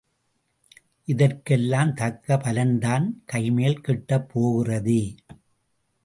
இதற்கெல்லாம் 1.07 1.93
தக்க 1.93 2.35
பலன்தான் 2.35 3.05
கைமேல் 3.33 3.83
கிட்டப் 3.87 4.29
போகிறதே. 4.29 5.15